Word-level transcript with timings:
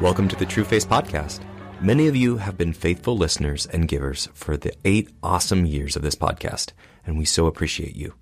Welcome 0.00 0.28
to 0.28 0.36
the 0.36 0.44
Trueface 0.44 0.86
Podcast. 0.86 1.40
Many 1.80 2.06
of 2.06 2.14
you 2.14 2.36
have 2.36 2.58
been 2.58 2.74
faithful 2.74 3.16
listeners 3.16 3.64
and 3.64 3.88
givers 3.88 4.28
for 4.34 4.58
the 4.58 4.74
eight 4.84 5.08
awesome 5.22 5.64
years 5.64 5.96
of 5.96 6.02
this 6.02 6.14
podcast, 6.14 6.72
and 7.06 7.16
we 7.16 7.24
so 7.24 7.46
appreciate 7.46 7.96
you. 7.96 8.12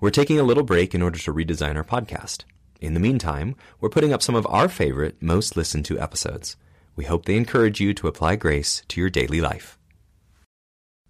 We're 0.00 0.10
taking 0.10 0.40
a 0.40 0.42
little 0.42 0.64
break 0.64 0.96
in 0.96 1.00
order 1.00 1.20
to 1.20 1.32
redesign 1.32 1.76
our 1.76 1.84
podcast. 1.84 2.42
In 2.80 2.94
the 2.94 3.00
meantime, 3.00 3.54
we're 3.80 3.88
putting 3.88 4.12
up 4.12 4.20
some 4.20 4.34
of 4.34 4.48
our 4.48 4.68
favorite, 4.68 5.22
most 5.22 5.56
listened 5.56 5.84
to 5.84 6.00
episodes. 6.00 6.56
We 6.96 7.04
hope 7.04 7.24
they 7.24 7.36
encourage 7.36 7.80
you 7.80 7.94
to 7.94 8.08
apply 8.08 8.34
grace 8.34 8.82
to 8.88 9.00
your 9.00 9.08
daily 9.08 9.40
life. 9.40 9.78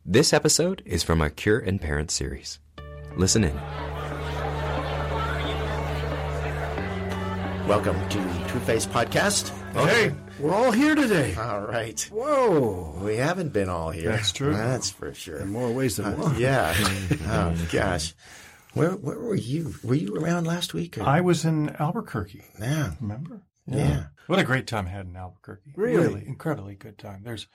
This 0.04 0.34
episode 0.34 0.82
is 0.84 1.02
from 1.02 1.22
our 1.22 1.30
Cure 1.30 1.58
and 1.58 1.80
Parent 1.80 2.10
series. 2.10 2.58
Listen 3.16 3.44
in. 3.44 3.58
Welcome 7.66 7.96
to 8.10 8.18
Trueface 8.48 8.86
Podcast. 8.88 9.50
Hey, 9.72 10.14
we're 10.40 10.54
all 10.54 10.72
here 10.72 10.94
today. 10.94 11.34
All 11.36 11.60
right. 11.60 12.00
Whoa. 12.12 12.98
We 13.02 13.16
haven't 13.16 13.52
been 13.52 13.68
all 13.68 13.90
here. 13.90 14.10
That's 14.10 14.32
true. 14.32 14.52
That's 14.52 14.90
for 14.90 15.14
sure. 15.14 15.38
In 15.38 15.50
more 15.52 15.70
ways 15.70 15.96
than 15.96 16.18
one. 16.18 16.38
Yeah. 16.38 16.74
oh, 17.26 17.54
gosh. 17.70 18.14
Where, 18.74 18.90
where 18.90 19.18
were 19.18 19.34
you? 19.36 19.74
Were 19.84 19.94
you 19.94 20.16
around 20.16 20.46
last 20.46 20.74
week? 20.74 20.98
Or? 20.98 21.04
I 21.04 21.20
was 21.20 21.44
in 21.44 21.70
Albuquerque. 21.78 22.42
yeah. 22.60 22.92
Remember? 23.00 23.42
Yeah. 23.66 24.06
What 24.26 24.38
a 24.38 24.44
great 24.44 24.66
time 24.66 24.86
I 24.86 24.90
had 24.90 25.06
in 25.06 25.16
Albuquerque. 25.16 25.72
Really? 25.76 26.26
incredibly 26.26 26.74
good 26.74 26.98
time. 26.98 27.20
There's 27.22 27.46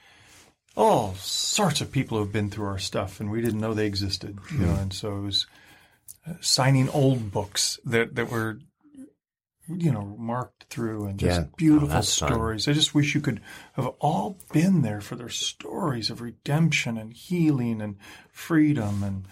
all 0.75 1.15
sorts 1.15 1.81
of 1.81 1.91
people 1.91 2.17
who 2.17 2.23
have 2.23 2.33
been 2.33 2.49
through 2.49 2.67
our 2.67 2.79
stuff, 2.79 3.19
and 3.19 3.29
we 3.31 3.41
didn't 3.41 3.59
know 3.59 3.73
they 3.73 3.87
existed. 3.87 4.37
You 4.51 4.59
know, 4.59 4.75
and 4.75 4.93
so 4.93 5.17
it 5.17 5.21
was 5.21 5.47
uh, 6.27 6.33
signing 6.39 6.87
old 6.89 7.31
books 7.31 7.79
that 7.85 8.15
that 8.15 8.29
were, 8.31 8.59
you 9.69 9.91
know, 9.91 10.15
marked 10.17 10.65
through 10.69 11.05
and 11.05 11.19
just 11.19 11.41
Yeah. 11.41 11.47
beautiful 11.57 11.89
that's 11.89 12.17
fun. 12.17 12.29
stories. 12.31 12.67
I 12.67 12.73
just 12.73 12.95
wish 12.95 13.13
you 13.15 13.21
could 13.21 13.41
have 13.73 13.87
all 13.99 14.37
been 14.53 14.81
there 14.81 15.01
for 15.01 15.15
their 15.15 15.29
stories 15.29 16.09
of 16.09 16.21
redemption 16.21 16.97
and 16.97 17.13
healing 17.13 17.81
and 17.81 17.97
freedom 18.31 19.03
and 19.03 19.25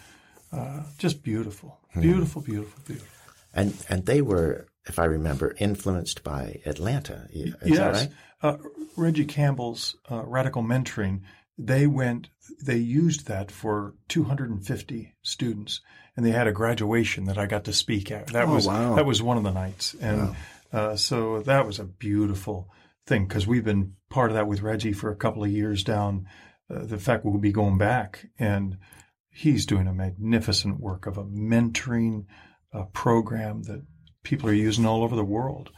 uh, 0.51 0.83
just 0.97 1.23
beautiful, 1.23 1.79
beautiful, 1.99 2.41
beautiful, 2.41 2.81
beautiful. 2.85 3.09
And 3.53 3.73
and 3.89 4.05
they 4.05 4.21
were, 4.21 4.67
if 4.87 4.99
I 4.99 5.05
remember, 5.05 5.55
influenced 5.59 6.23
by 6.23 6.61
Atlanta. 6.65 7.27
Is 7.31 7.53
that 7.53 7.67
yes. 7.69 7.95
right? 7.95 8.11
Uh, 8.41 8.57
Regi 8.97 9.25
Campbell's 9.25 9.95
uh, 10.11 10.23
radical 10.25 10.61
mentoring, 10.63 11.21
they 11.57 11.87
went, 11.87 12.29
they 12.63 12.77
used 12.77 13.27
that 13.27 13.51
for 13.51 13.95
250 14.09 15.15
students, 15.21 15.81
and 16.15 16.25
they 16.25 16.31
had 16.31 16.47
a 16.47 16.51
graduation 16.51 17.25
that 17.25 17.37
I 17.37 17.45
got 17.45 17.63
to 17.65 17.73
speak 17.73 18.11
at. 18.11 18.27
That 18.27 18.47
Oh, 18.47 18.53
was 18.55 18.67
wow. 18.67 18.95
that 18.95 19.05
was 19.05 19.21
one 19.21 19.37
of 19.37 19.43
the 19.43 19.51
nights, 19.53 19.95
and 19.99 20.35
uh, 20.73 20.95
so 20.95 21.41
that 21.41 21.65
was 21.65 21.79
a 21.79 21.85
beautiful 21.85 22.69
thing 23.07 23.27
because 23.27 23.47
we've 23.47 23.63
been 23.65 23.93
part 24.09 24.31
of 24.31 24.35
that 24.35 24.47
with 24.47 24.61
Regi 24.61 24.91
for 24.93 25.11
a 25.11 25.15
couple 25.15 25.43
of 25.43 25.51
years 25.51 25.83
down. 25.83 26.27
Uh, 26.69 26.83
the 26.85 26.97
fact 26.97 27.23
we'll 27.23 27.37
be 27.37 27.51
going 27.51 27.77
back, 27.77 28.25
and 28.39 28.77
he's 29.29 29.65
doing 29.65 29.87
a 29.87 29.93
magnificent 29.93 30.79
work 30.79 31.05
of 31.05 31.17
a 31.17 31.23
mentoring 31.23 32.25
uh, 32.73 32.83
program 32.93 33.61
that 33.63 33.83
people 34.23 34.49
are 34.49 34.53
using 34.53 34.85
all 34.85 35.03
over 35.03 35.15
the 35.15 35.23
world. 35.23 35.69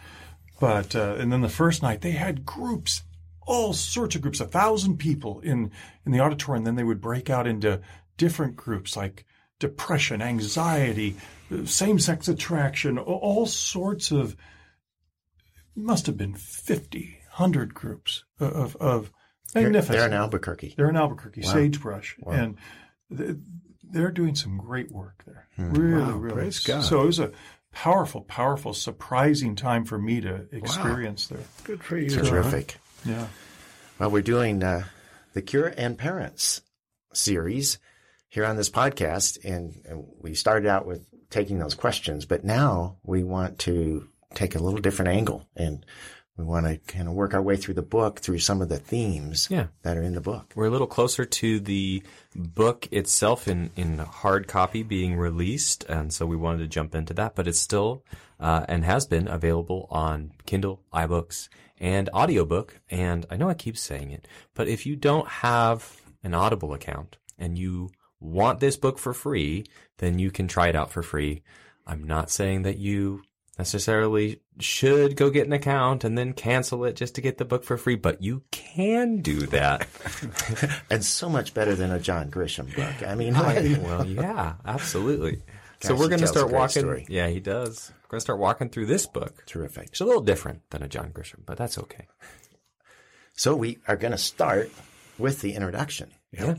But 0.60 0.96
uh, 0.96 1.16
and 1.20 1.32
then 1.32 1.42
the 1.42 1.50
first 1.50 1.84
night 1.84 2.02
they 2.02 2.12
had 2.12 2.46
groups, 2.46 3.04
all 3.48 3.74
sorts 3.74 4.16
of 4.16 4.22
groups, 4.22 4.40
a 4.40 4.46
thousand 4.46 4.98
people 4.98 5.40
in 5.40 5.72
in 6.06 6.12
the 6.12 6.20
auditorium. 6.20 6.66
Then 6.66 6.76
they 6.76 6.84
would 6.84 7.02
break 7.02 7.30
out 7.30 7.48
into 7.48 7.82
different 8.18 8.56
groups 8.56 8.96
like 8.96 9.26
depression, 9.60 10.22
anxiety, 10.22 11.16
same 11.66 11.98
sex 11.98 12.28
attraction, 12.28 12.98
all 13.00 13.46
sorts 13.48 14.12
of. 14.12 14.36
Must 15.76 16.08
have 16.08 16.18
been 16.18 16.34
50, 16.34 17.20
100 17.30 17.74
groups 17.74 18.24
of 18.40 18.76
of 18.78 19.12
magnificent. 19.54 19.98
they're 19.98 20.08
in 20.08 20.14
Albuquerque. 20.14 20.74
They're 20.76 20.90
in 20.90 20.96
Albuquerque, 20.98 21.42
Wow. 21.44 21.54
Sagebrush, 21.54 22.18
and 22.26 22.58
they're 23.10 24.12
doing 24.12 24.36
some 24.36 24.58
great 24.58 24.92
work 24.92 25.24
there. 25.26 25.48
Hmm. 25.56 25.72
Really, 25.74 26.02
Wow, 26.04 26.18
really. 26.18 26.34
praise 26.36 26.60
God. 26.60 26.84
So 26.84 27.04
it 27.04 27.06
was 27.06 27.20
a 27.20 27.32
powerful, 27.72 28.22
powerful, 28.22 28.74
surprising 28.74 29.56
time 29.56 29.86
for 29.86 30.00
me 30.00 30.20
to 30.22 30.48
experience 30.52 31.28
there. 31.28 31.44
Good 31.64 31.84
for 31.84 31.96
you. 31.98 32.10
Terrific. 32.10 32.78
Yeah. 33.06 33.28
Well, 34.00 34.12
we're 34.12 34.22
doing 34.22 34.64
uh, 34.64 34.84
the 35.34 35.42
Cure 35.42 35.74
and 35.76 35.98
Parents 35.98 36.62
series 37.14 37.80
here 38.30 38.46
on 38.46 38.56
this 38.56 38.70
podcast, 38.70 39.44
and, 39.44 39.74
and 39.86 40.06
we 40.22 40.36
started 40.36 40.70
out 40.70 40.86
with 40.86 41.08
taking 41.32 41.58
those 41.58 41.74
questions, 41.74 42.24
but 42.26 42.44
now 42.44 42.98
we 43.04 43.24
want 43.24 43.58
to 43.60 44.08
take 44.36 44.54
a 44.54 44.60
little 44.60 44.82
different 44.82 45.10
angle, 45.10 45.48
and 45.56 45.84
we 46.38 46.44
want 46.44 46.66
to 46.68 46.78
kind 46.94 47.08
of 47.08 47.16
work 47.16 47.34
our 47.34 47.42
way 47.42 47.56
through 47.58 47.74
the 47.74 47.82
book 47.82 48.20
through 48.20 48.40
some 48.40 48.62
of 48.62 48.70
the 48.70 48.78
themes 48.78 49.48
Yeah. 49.50 49.68
that 49.82 49.98
are 49.98 50.04
in 50.04 50.14
the 50.14 50.22
book. 50.22 50.54
We're 50.56 50.68
a 50.68 50.70
little 50.70 50.88
closer 50.88 51.26
to 51.26 51.60
the 51.60 52.04
book 52.36 52.88
itself 52.92 53.48
in, 53.48 53.72
in 53.76 53.98
hard 53.98 54.48
copy 54.48 54.84
being 54.84 55.16
released, 55.16 55.84
and 55.86 56.14
so 56.14 56.26
we 56.26 56.36
wanted 56.36 56.60
to 56.60 56.68
jump 56.68 56.94
into 56.94 57.14
that. 57.16 57.36
But 57.36 57.48
it's 57.48 57.60
still 57.60 58.04
uh, 58.40 58.66
and 58.68 58.86
has 58.86 59.08
been 59.08 59.28
available 59.28 59.88
on 59.90 60.32
Kindle, 60.46 60.82
iBooks, 60.94 61.50
and 61.80 62.08
audiobook. 62.14 62.80
And 62.90 63.26
I 63.32 63.38
know 63.38 63.50
I 63.50 63.56
keep 63.56 63.78
saying 63.78 64.12
it, 64.12 64.28
but 64.54 64.68
if 64.68 64.86
you 64.86 64.96
don't 64.96 65.28
have 65.28 66.02
an 66.24 66.34
Audible 66.36 66.74
account 66.74 67.18
and 67.40 67.58
you 67.58 67.90
want 68.20 68.60
this 68.60 68.78
book 68.78 69.00
for 69.00 69.14
free, 69.14 69.66
then 69.98 70.20
you 70.20 70.30
can 70.32 70.48
try 70.48 70.68
it 70.68 70.76
out 70.76 70.92
for 70.92 71.02
free. 71.02 71.42
I'm 71.86 72.04
not 72.04 72.30
saying 72.30 72.64
that 72.64 72.78
you 72.78 73.24
necessarily 73.58 74.42
should 74.60 75.16
go 75.16 75.30
get 75.30 75.48
an 75.48 75.54
account 75.54 76.04
and 76.04 76.18
then 76.18 76.34
cancel 76.34 76.86
it 76.86 76.96
just 76.96 77.16
to 77.16 77.22
get 77.22 77.38
the 77.38 77.46
book 77.46 77.64
for 77.64 77.78
free, 77.78 77.96
but 77.96 78.22
you 78.22 78.44
can 78.52 79.22
do 79.22 79.42
that. 79.48 79.88
And 80.90 81.04
so 81.04 81.30
much 81.30 81.54
better 81.54 81.76
than 81.76 81.92
a 81.92 82.00
John 82.00 82.32
Grisham 82.32 82.74
book. 82.76 83.08
I 83.08 83.16
mean, 83.16 83.34
well, 83.84 84.06
yeah, 84.06 84.54
absolutely. 84.66 85.42
so 85.82 85.96
we're 85.96 86.08
going 86.08 86.22
to 86.22 86.28
start 86.28 86.52
walking. 86.52 86.84
story. 86.84 87.06
Yeah, 87.10 87.28
he 87.28 87.40
does. 87.40 87.92
We're 88.04 88.12
going 88.12 88.20
to 88.20 88.22
start 88.22 88.40
walking 88.40 88.70
through 88.70 88.86
this 88.86 89.06
book. 89.06 89.46
terrific. 89.46 89.88
It's 89.88 90.02
a 90.02 90.06
little 90.06 90.22
different 90.22 90.70
than 90.70 90.82
a 90.82 90.88
John 90.88 91.12
Grisham, 91.12 91.46
but 91.46 91.58
that's 91.58 91.78
okay. 91.78 92.08
So 93.34 93.56
we 93.56 93.80
are 93.88 93.98
going 93.98 94.12
to 94.12 94.18
start 94.18 94.72
with 95.18 95.42
the 95.42 95.54
introduction. 95.54 96.12
Yeah. 96.32 96.56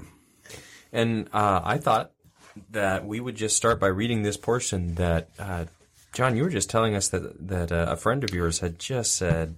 And 0.92 1.28
uh, 1.32 1.60
I 1.64 1.78
thought 1.78 2.12
that 2.70 3.06
we 3.06 3.20
would 3.20 3.36
just 3.36 3.56
start 3.56 3.80
by 3.80 3.88
reading 3.88 4.22
this 4.22 4.36
portion 4.36 4.94
that 4.96 5.30
uh, 5.38 5.64
John, 6.12 6.36
you 6.36 6.42
were 6.42 6.48
just 6.50 6.70
telling 6.70 6.94
us 6.94 7.08
that 7.08 7.48
that 7.48 7.70
uh, 7.72 7.86
a 7.90 7.96
friend 7.96 8.24
of 8.24 8.32
yours 8.34 8.60
had 8.60 8.78
just 8.78 9.14
said. 9.14 9.56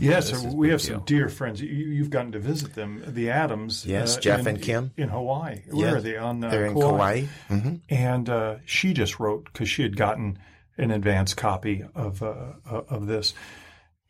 Yes, 0.00 0.32
we 0.44 0.68
have 0.70 0.80
deal. 0.80 0.98
some 0.98 1.04
dear 1.06 1.28
friends. 1.28 1.60
You, 1.60 1.68
you've 1.68 2.10
gotten 2.10 2.30
to 2.32 2.38
visit 2.38 2.74
them, 2.74 3.02
the 3.04 3.30
Adams. 3.30 3.84
uh, 3.84 3.88
Yes, 3.90 4.16
Jeff 4.18 4.40
in, 4.40 4.46
and 4.46 4.62
Kim. 4.62 4.92
in 4.96 5.08
Hawaii. 5.08 5.62
Where 5.68 5.88
Yeah, 5.88 5.94
are 5.96 6.00
they 6.00 6.16
on? 6.16 6.44
Uh, 6.44 6.50
They're 6.50 6.66
in 6.66 6.74
Kauai? 6.74 7.26
Kauai. 7.48 7.60
hmm 7.60 7.74
and 7.88 8.28
uh, 8.28 8.56
she 8.64 8.92
just 8.92 9.18
wrote 9.18 9.46
because 9.52 9.68
she 9.68 9.82
had 9.82 9.96
gotten 9.96 10.38
an 10.76 10.92
advance 10.92 11.34
copy 11.34 11.84
of 11.96 12.22
uh, 12.22 12.52
uh, 12.70 12.82
of 12.88 13.06
this, 13.08 13.34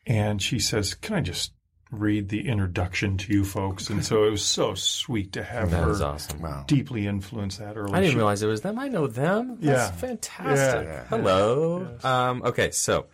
and 0.06 0.43
she 0.43 0.59
says, 0.59 0.93
"Can 0.94 1.17
I 1.17 1.21
just 1.22 1.53
read 1.91 2.28
the 2.28 2.49
introduction 2.49 3.16
to 3.19 3.32
you 3.32 3.44
folks?" 3.44 3.88
And 3.91 4.04
so 4.04 4.25
it 4.25 4.31
was 4.31 4.44
so 4.44 4.75
sweet 4.75 5.32
to 5.32 5.43
have 5.43 5.71
That 5.71 5.84
her 5.84 5.91
is 5.91 6.00
awesome. 6.00 6.41
Wow. 6.43 6.65
deeply 6.66 7.06
influence 7.06 7.56
that 7.59 7.76
early. 7.76 7.94
I 7.94 8.00
didn't 8.00 8.16
realize 8.16 8.43
it 8.43 8.47
was 8.47 8.60
them. 8.60 8.78
I 8.78 8.88
know 8.88 9.06
them. 9.06 9.59
That's 9.60 9.91
Yeah. 9.91 9.91
fantastic. 9.93 10.87
Yeah. 10.88 11.04
Hello. 11.09 11.97
Um, 12.04 12.43
okay, 12.44 12.71
so 12.71 13.06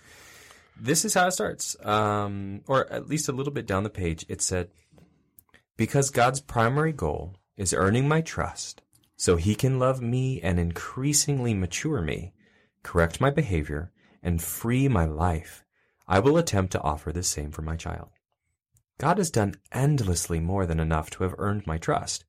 this 0.80 1.04
is 1.04 1.14
how 1.14 1.26
it 1.28 1.32
starts, 1.32 1.76
um, 1.84 2.62
or 2.66 2.90
at 2.92 3.08
least 3.08 3.28
a 3.28 3.32
little 3.32 3.52
bit 3.52 3.66
down 3.66 3.84
the 3.84 3.90
page. 3.90 4.26
It 4.28 4.42
said, 4.42 4.70
"Because 5.76 6.10
God's 6.10 6.40
primary 6.40 6.92
goal 6.92 7.36
is 7.56 7.72
earning 7.72 8.08
my 8.08 8.20
trust, 8.20 8.82
so 9.16 9.36
He 9.36 9.54
can 9.54 9.78
love 9.78 10.00
me 10.02 10.40
and 10.40 10.58
increasingly 10.58 11.54
mature 11.54 12.00
me, 12.02 12.32
correct 12.82 13.20
my 13.20 13.30
behavior, 13.30 13.92
and 14.20 14.42
free 14.42 14.88
my 14.88 15.04
life, 15.04 15.64
I 16.08 16.18
will 16.18 16.36
attempt 16.36 16.72
to 16.72 16.80
offer 16.82 17.12
the 17.12 17.22
same 17.22 17.52
for 17.52 17.62
my 17.62 17.76
child." 17.76 18.08
God 18.98 19.18
has 19.18 19.30
done 19.30 19.56
endlessly 19.72 20.40
more 20.40 20.66
than 20.66 20.80
enough 20.80 21.10
to 21.10 21.24
have 21.24 21.34
earned 21.38 21.66
my 21.66 21.78
trust. 21.78 22.24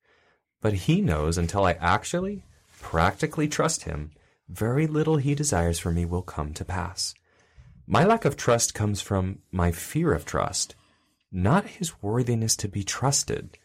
But 0.62 0.74
he 0.74 1.02
knows 1.02 1.38
until 1.38 1.66
I 1.66 1.74
actually, 1.74 2.46
practically 2.82 3.48
trust 3.48 3.84
him, 3.84 4.12
very 4.50 4.88
little 4.88 5.18
he 5.18 5.36
desires 5.36 5.80
for 5.80 5.92
me 5.92 6.06
will 6.06 6.22
come 6.22 6.54
to 6.54 6.66
pass. 6.66 7.14
My 7.88 8.04
lack 8.04 8.26
of 8.26 8.36
trust 8.36 8.74
comes 8.74 9.02
from 9.02 9.40
my 9.52 9.72
fear 9.72 10.14
of 10.14 10.26
trust, 10.26 10.76
not 11.32 11.68
his 11.68 12.02
worthiness 12.02 12.56
to 12.58 12.68
be 12.68 12.84
trusted. 12.84 13.58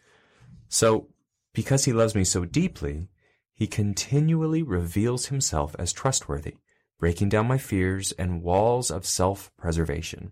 So, 0.69 1.07
because 1.53 1.85
he 1.85 1.93
loves 1.93 2.15
me 2.15 2.23
so 2.23 2.45
deeply, 2.45 3.09
he 3.53 3.67
continually 3.67 4.63
reveals 4.63 5.27
himself 5.27 5.75
as 5.77 5.91
trustworthy, 5.91 6.55
breaking 6.99 7.29
down 7.29 7.47
my 7.47 7.57
fears 7.57 8.11
and 8.13 8.43
walls 8.43 8.91
of 8.91 9.05
self 9.05 9.51
preservation. 9.57 10.31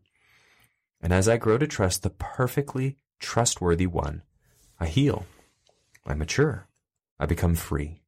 And 1.02 1.14
as 1.14 1.30
I 1.30 1.38
grow 1.38 1.58
to 1.58 1.68
trust 1.68 2.04
the 2.04 2.10
perfectly 2.10 2.98
trustworthy 3.20 3.88
one, 3.88 4.24
I 4.80 4.88
heal. 4.88 5.26
I 6.06 6.14
mature. 6.14 6.68
I 7.20 7.26
become 7.26 7.56
free. 7.56 8.02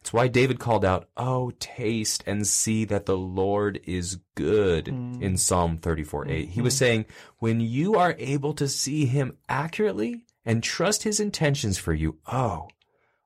It's 0.00 0.12
why 0.12 0.28
David 0.28 0.58
called 0.58 0.84
out, 0.84 1.08
"Oh, 1.16 1.52
taste 1.58 2.22
and 2.26 2.46
see 2.46 2.84
that 2.86 3.06
the 3.06 3.16
Lord 3.16 3.80
is 3.84 4.20
good" 4.34 4.86
mm. 4.86 5.20
in 5.20 5.36
Psalm 5.36 5.78
34:8. 5.78 6.48
He 6.48 6.62
was 6.62 6.74
mm-hmm. 6.74 6.78
saying, 6.78 7.06
when 7.38 7.60
you 7.60 7.96
are 7.96 8.14
able 8.18 8.54
to 8.54 8.68
see 8.68 9.06
him 9.06 9.36
accurately 9.48 10.24
and 10.44 10.62
trust 10.62 11.02
his 11.02 11.20
intentions 11.20 11.78
for 11.78 11.92
you, 11.92 12.18
oh, 12.26 12.68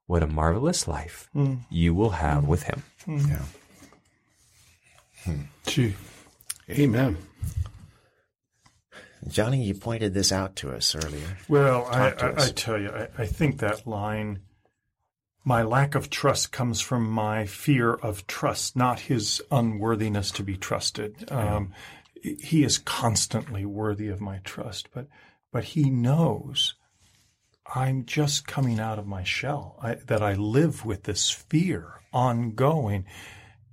what 0.07 0.23
a 0.23 0.27
marvelous 0.27 0.89
life 0.89 1.29
mm. 1.35 1.59
you 1.71 1.95
will 1.95 2.11
have 2.11 2.45
with 2.45 2.65
him. 2.65 2.83
Mm. 3.07 3.29
Yeah. 3.29 3.45
Hmm. 5.25 5.43
Gee. 5.67 5.95
Amen. 6.71 7.17
Johnny, 9.29 9.63
you 9.65 9.75
pointed 9.75 10.15
this 10.15 10.33
out 10.33 10.57
to 10.57 10.71
us 10.71 10.95
earlier. 10.95 11.39
Well, 11.49 11.87
I, 11.87 12.11
I. 12.11 12.45
I 12.45 12.49
tell 12.51 12.79
you, 12.81 12.91
I, 12.91 13.09
I 13.19 13.27
think 13.27 13.59
that 13.59 13.87
line, 13.87 14.41
my 15.45 15.63
lack 15.63 15.95
of 15.95 16.11
trust 16.11 16.53
comes 16.53 16.81
from 16.81 17.09
my 17.09 17.47
fear 17.47 17.93
of 17.95 18.27
trust, 18.27 18.77
not 18.77 19.01
his 19.01 19.41
unworthiness 19.51 20.31
to 20.33 20.43
be 20.43 20.57
trusted. 20.57 21.31
Um, 21.31 21.73
he 22.23 22.65
is 22.65 22.79
constantly 22.79 23.65
worthy 23.65 24.09
of 24.09 24.21
my 24.21 24.39
trust, 24.45 24.89
but 24.95 25.09
but 25.53 25.65
he 25.65 25.91
knows 25.91 26.75
I'm 27.75 28.05
just 28.05 28.47
coming 28.47 28.79
out 28.81 28.99
of 28.99 29.07
my 29.07 29.25
shell. 29.25 29.79
I, 29.83 29.95
that 29.95 30.23
I 30.23 30.35
live 30.35 30.85
with 30.85 31.05
this 31.05 31.31
fear 31.31 32.01
ongoing, 32.13 33.07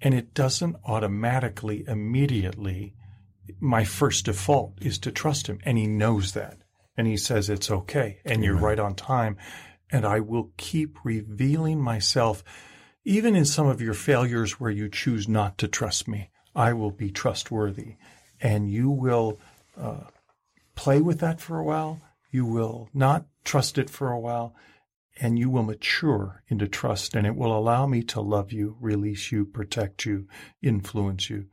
and 0.01 0.13
it 0.13 0.33
doesn't 0.33 0.77
automatically, 0.85 1.83
immediately. 1.87 2.95
My 3.59 3.83
first 3.83 4.25
default 4.25 4.73
is 4.81 4.99
to 4.99 5.11
trust 5.11 5.47
him, 5.47 5.59
and 5.63 5.77
he 5.77 5.87
knows 5.87 6.33
that. 6.33 6.59
And 6.97 7.07
he 7.07 7.17
says 7.17 7.49
it's 7.49 7.71
okay. 7.71 8.19
And 8.25 8.43
you're 8.43 8.57
right 8.57 8.79
on 8.79 8.93
time. 8.93 9.37
And 9.89 10.05
I 10.05 10.19
will 10.19 10.51
keep 10.57 10.97
revealing 11.05 11.79
myself 11.79 12.43
even 13.05 13.35
in 13.35 13.45
some 13.45 13.67
of 13.67 13.81
your 13.81 13.93
failures 13.93 14.59
where 14.59 14.69
you 14.69 14.89
choose 14.89 15.27
not 15.27 15.57
to 15.59 15.67
trust 15.67 16.07
me. 16.07 16.29
I 16.53 16.73
will 16.73 16.91
be 16.91 17.09
trustworthy. 17.09 17.95
And 18.41 18.69
you 18.69 18.89
will 18.89 19.39
uh, 19.77 20.07
play 20.75 20.99
with 20.99 21.19
that 21.21 21.39
for 21.39 21.57
a 21.57 21.63
while. 21.63 22.01
You 22.31 22.45
will 22.45 22.89
not 22.93 23.25
trust 23.45 23.77
it 23.77 23.89
for 23.89 24.11
a 24.11 24.19
while. 24.19 24.53
And 25.21 25.39
you 25.39 25.49
will 25.49 25.63
mature 25.63 26.43
into 26.49 26.67
trust. 26.67 27.15
And 27.15 27.25
it 27.25 27.35
will 27.35 27.57
allow 27.57 27.87
me 27.87 28.03
to 28.03 28.21
love 28.21 28.51
you 28.51 28.75
release 28.79 29.31
you 29.31 29.45
protect 29.45 30.05
you 30.05 30.27
influence 30.61 31.29
you. 31.29 31.45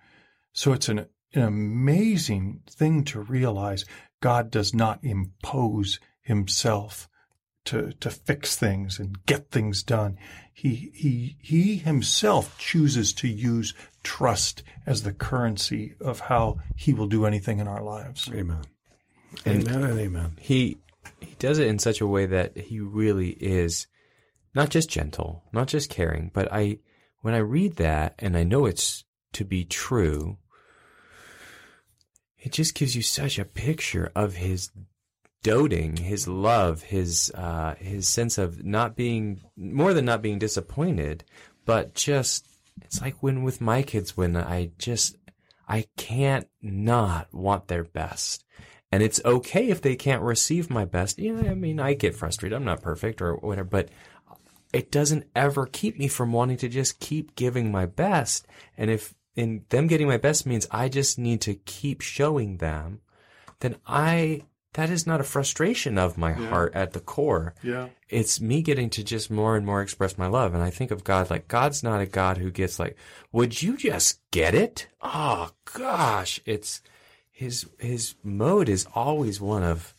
So 0.53 0.73
it's 0.73 0.89
an, 0.89 1.07
an 1.35 1.43
amazing 1.43 2.63
thing 2.69 3.05
to 3.05 3.21
realize 3.21 3.85
God 4.21 4.51
does 4.51 4.75
not 4.75 5.01
impose 5.03 6.01
himself 6.23 7.09
to, 7.67 7.93
to 8.01 8.11
fix 8.11 8.57
things 8.57 8.99
and 8.99 9.25
get 9.27 9.51
things 9.51 9.83
done. 9.83 10.17
He, 10.53 10.91
he, 10.95 11.37
he 11.41 11.77
himself 11.77 12.57
chooses 12.59 13.13
to 13.15 13.29
use 13.29 13.75
trust 14.03 14.63
as 14.87 15.03
the 15.03 15.13
currency 15.13 15.95
of 16.01 16.21
how 16.21 16.59
he 16.77 16.95
will 16.95 17.09
do 17.09 17.27
anything 17.27 17.59
in 17.59 17.69
our 17.69 17.83
lives. 17.83 18.31
Amen. 18.33 18.63
Amen 19.47 19.83
and 19.83 19.99
amen. 19.99 20.37
He 20.41 20.79
he 21.21 21.35
does 21.39 21.59
it 21.59 21.69
in 21.69 21.79
such 21.79 22.01
a 22.01 22.07
way 22.07 22.27
that 22.27 22.57
he 22.57 22.81
really 22.81 23.31
is 23.31 23.87
not 24.55 24.71
just 24.71 24.89
gentle, 24.89 25.45
not 25.53 25.69
just 25.69 25.91
caring, 25.91 26.31
but 26.33 26.53
I 26.53 26.79
when 27.21 27.35
I 27.35 27.39
read 27.39 27.77
that 27.77 28.15
and 28.19 28.37
I 28.37 28.45
know 28.45 28.67
it's 28.67 29.05
to 29.35 29.45
be 29.45 29.65
true, 29.65 30.39
it 32.39 32.53
just 32.53 32.75
gives 32.75 32.95
you 32.95 33.03
such 33.03 33.39
a 33.39 33.45
picture 33.45 34.11
of 34.15 34.35
his 34.35 34.71
doting, 35.43 35.97
his 35.97 36.27
love, 36.27 36.83
his 36.83 37.31
uh, 37.35 37.75
his 37.79 38.09
sense 38.09 38.39
of 38.39 38.65
not 38.65 38.97
being 38.97 39.41
more 39.57 39.95
than 39.95 40.05
not 40.05 40.23
being 40.23 40.39
disappointed, 40.39 41.25
but 41.65 41.95
just 41.95 42.47
it's 42.83 43.01
like 43.01 43.23
when 43.23 43.43
with 43.43 43.61
my 43.61 43.83
kids 43.83 44.17
when 44.17 44.37
I 44.37 44.71
just 44.79 45.17
I 45.69 45.87
can't 45.97 46.49
not 46.63 47.33
want 47.33 47.69
their 47.69 47.85
best. 47.85 48.45
And 48.93 49.03
it's 49.03 49.21
okay 49.25 49.69
if 49.69 49.83
they 49.83 49.97
can't 49.97 50.23
receive 50.23 50.71
my 50.71 50.85
best. 50.85 51.19
Yeah, 51.19 51.41
I 51.41 51.55
mean, 51.55 51.81
I 51.81 51.95
get 51.95 52.15
frustrated. 52.15 52.57
I'm 52.57 52.65
not 52.65 52.83
perfect 52.83 53.21
or 53.21 53.35
whatever, 53.35 53.69
but 53.69 53.89
it 54.73 54.93
doesn't 54.93 55.27
ever 55.35 55.67
keep 55.67 55.99
me 55.99 56.09
from 56.09 56.33
wanting 56.33 56.57
to 56.59 56.69
just 56.69 57.01
keep 57.01 57.35
giving 57.35 57.71
my 57.71 57.87
best. 57.87 58.47
And 58.77 58.91
if 58.91 59.15
in 59.37 59.65
them 59.69 59.87
getting 59.87 60.09
my 60.09 60.17
best 60.17 60.47
means 60.47 60.67
I 60.71 60.89
just 60.89 61.19
need 61.19 61.41
to 61.43 61.55
keep 61.55 62.01
showing 62.01 62.57
them, 62.57 63.01
then 63.61 63.77
I 63.87 64.43
that 64.77 64.91
is 64.91 65.07
not 65.07 65.23
a 65.23 65.25
frustration 65.25 65.97
of 65.97 66.19
my 66.19 66.33
heart 66.33 66.75
at 66.75 66.93
the 66.93 67.01
core. 67.01 67.55
Yeah. 67.63 67.89
It's 68.11 68.43
me 68.43 68.61
getting 68.61 68.91
to 68.91 69.03
just 69.03 69.31
more 69.31 69.57
and 69.57 69.65
more 69.65 69.81
express 69.81 70.19
my 70.19 70.27
love. 70.27 70.53
And 70.53 70.63
I 70.63 70.69
think 70.69 70.91
of 70.91 71.03
God 71.03 71.31
like 71.31 71.49
God's 71.49 71.83
not 71.83 72.03
a 72.03 72.07
God 72.07 72.37
who 72.37 72.51
gets 72.51 72.79
like, 72.79 72.95
would 73.33 73.63
you 73.63 73.79
just 73.79 74.21
get 74.31 74.55
it? 74.55 74.89
Oh 75.01 75.51
gosh. 75.73 76.41
It's 76.45 76.83
his 77.31 77.67
his 77.79 78.17
mode 78.23 78.69
is 78.69 78.87
always 78.95 79.41
one 79.41 79.63
of 79.63 79.95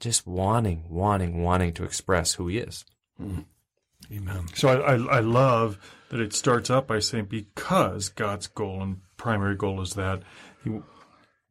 just 0.00 0.26
wanting, 0.26 0.84
wanting, 0.90 1.42
wanting 1.42 1.72
to 1.72 1.84
express 1.84 2.34
who 2.34 2.48
he 2.48 2.58
is. 2.58 2.84
Hmm. 3.16 3.40
Amen. 4.12 4.46
So 4.54 4.68
I, 4.68 4.94
I, 4.94 5.16
I 5.16 5.20
love 5.20 5.78
that 6.10 6.20
it 6.20 6.32
starts 6.32 6.70
up 6.70 6.86
by 6.86 6.98
saying 6.98 7.26
because 7.26 8.08
God's 8.08 8.46
goal 8.46 8.82
and 8.82 9.00
primary 9.16 9.56
goal 9.56 9.80
is 9.80 9.94
that, 9.94 10.22
he, 10.62 10.80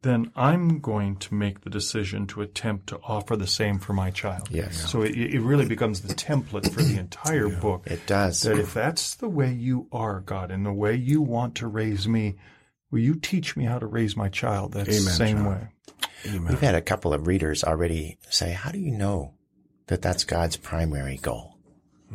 then 0.02 0.30
I'm 0.36 0.80
going 0.80 1.16
to 1.16 1.34
make 1.34 1.62
the 1.62 1.70
decision 1.70 2.26
to 2.28 2.42
attempt 2.42 2.88
to 2.88 3.00
offer 3.02 3.36
the 3.36 3.46
same 3.46 3.78
for 3.78 3.94
my 3.94 4.10
child. 4.10 4.48
Yes. 4.50 4.90
So 4.90 5.02
it, 5.02 5.16
it 5.16 5.40
really 5.40 5.66
becomes 5.66 6.02
the 6.02 6.14
template 6.14 6.70
for 6.72 6.82
the 6.82 6.98
entire 6.98 7.48
book. 7.48 7.86
It 7.86 8.06
does. 8.06 8.42
That 8.42 8.58
if 8.58 8.74
that's 8.74 9.14
the 9.14 9.28
way 9.28 9.52
you 9.52 9.88
are, 9.92 10.20
God, 10.20 10.50
and 10.50 10.64
the 10.64 10.72
way 10.72 10.94
you 10.94 11.22
want 11.22 11.56
to 11.56 11.66
raise 11.66 12.06
me, 12.06 12.36
will 12.90 13.00
you 13.00 13.14
teach 13.14 13.56
me 13.56 13.64
how 13.64 13.78
to 13.78 13.86
raise 13.86 14.16
my 14.16 14.28
child 14.28 14.72
that 14.72 14.88
Amen, 14.88 15.00
same 15.00 15.36
John. 15.38 15.46
way? 15.46 15.68
Amen. 16.26 16.46
We've 16.48 16.60
had 16.60 16.74
a 16.74 16.82
couple 16.82 17.12
of 17.12 17.26
readers 17.26 17.64
already 17.64 18.18
say, 18.30 18.52
"How 18.52 18.70
do 18.70 18.78
you 18.78 18.92
know 18.92 19.34
that 19.86 20.02
that's 20.02 20.24
God's 20.24 20.56
primary 20.56 21.16
goal?" 21.16 21.53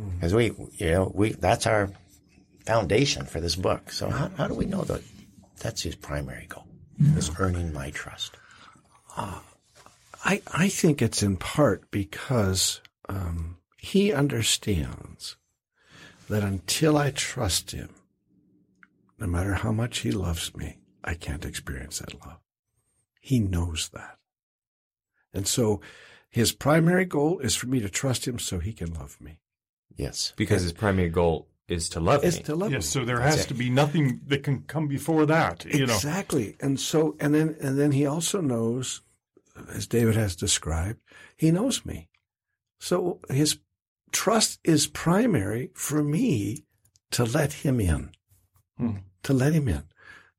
Mm-hmm. 0.00 0.16
Because 0.16 0.34
we, 0.34 0.52
you 0.76 0.90
know, 0.90 1.12
we 1.14 1.32
that's 1.32 1.66
our 1.66 1.90
foundation 2.64 3.26
for 3.26 3.40
this 3.40 3.56
book. 3.56 3.90
So 3.90 4.10
how, 4.10 4.30
how 4.36 4.46
do 4.46 4.54
we 4.54 4.64
know 4.64 4.82
that 4.82 5.02
that's 5.58 5.82
his 5.82 5.94
primary 5.94 6.46
goal? 6.48 6.66
Mm-hmm. 7.00 7.18
Is 7.18 7.30
earning 7.38 7.72
my 7.72 7.90
trust. 7.90 8.36
Uh, 9.16 9.40
I, 10.24 10.42
I 10.52 10.68
think 10.68 11.00
it's 11.00 11.22
in 11.22 11.36
part 11.36 11.90
because 11.90 12.80
um, 13.08 13.56
he 13.78 14.12
understands 14.12 15.36
that 16.28 16.42
until 16.42 16.96
I 16.96 17.10
trust 17.10 17.72
him, 17.72 17.88
no 19.18 19.26
matter 19.26 19.54
how 19.54 19.72
much 19.72 19.98
he 19.98 20.10
loves 20.10 20.54
me, 20.54 20.76
I 21.02 21.14
can't 21.14 21.44
experience 21.44 21.98
that 21.98 22.14
love. 22.20 22.38
He 23.20 23.40
knows 23.40 23.90
that. 23.94 24.18
And 25.32 25.46
so 25.46 25.80
his 26.28 26.52
primary 26.52 27.04
goal 27.04 27.38
is 27.40 27.56
for 27.56 27.66
me 27.66 27.80
to 27.80 27.88
trust 27.88 28.28
him 28.28 28.38
so 28.38 28.58
he 28.58 28.72
can 28.72 28.92
love 28.94 29.20
me. 29.20 29.38
Yes. 29.96 30.32
Because 30.36 30.62
his 30.62 30.72
primary 30.72 31.08
goal 31.08 31.48
is 31.68 31.88
to 31.90 32.00
love 32.00 32.24
Is 32.24 32.38
me. 32.38 32.42
to 32.44 32.54
love 32.56 32.72
Yes. 32.72 32.82
me. 32.84 33.00
So 33.00 33.04
there 33.04 33.20
has 33.20 33.46
to 33.46 33.54
be 33.54 33.70
nothing 33.70 34.20
that 34.26 34.42
can 34.42 34.62
come 34.62 34.88
before 34.88 35.26
that. 35.26 35.64
You 35.66 35.86
know. 35.86 35.94
Exactly. 35.94 36.56
And 36.60 36.80
so, 36.80 37.16
and 37.20 37.34
then, 37.34 37.56
and 37.60 37.78
then 37.78 37.92
he 37.92 38.06
also 38.06 38.40
knows, 38.40 39.02
as 39.72 39.86
David 39.86 40.16
has 40.16 40.34
described, 40.36 41.00
he 41.36 41.50
knows 41.50 41.84
me. 41.84 42.08
So 42.78 43.20
his 43.28 43.58
trust 44.10 44.58
is 44.64 44.86
primary 44.86 45.70
for 45.74 46.02
me 46.02 46.64
to 47.12 47.24
let 47.24 47.52
him 47.52 47.78
in, 47.80 48.10
Hmm. 48.76 48.96
to 49.24 49.32
let 49.32 49.52
him 49.52 49.68
in, 49.68 49.84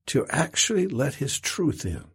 to 0.08 0.26
actually 0.30 0.88
let 0.88 1.16
his 1.16 1.40
truth 1.40 1.86
in. 1.86 2.06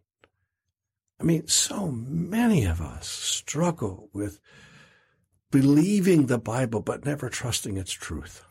I 1.19 1.23
mean, 1.23 1.47
so 1.47 1.87
many 1.89 2.65
of 2.65 2.81
us 2.81 3.07
struggle 3.07 4.09
with 4.13 4.39
believing 5.51 6.25
the 6.27 6.37
Bible, 6.39 6.81
but 6.81 7.05
never 7.05 7.29
trusting 7.29 7.77
its 7.77 7.93
truth 7.93 8.43